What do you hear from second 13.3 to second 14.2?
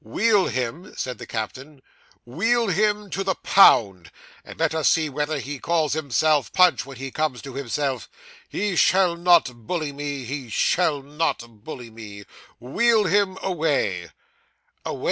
away.